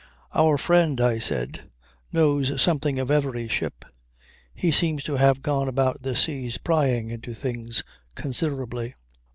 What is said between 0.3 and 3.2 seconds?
"Our friend," I said, "knows something of